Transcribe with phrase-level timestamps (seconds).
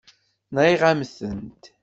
[0.53, 1.63] Nɣiɣ-am-tent.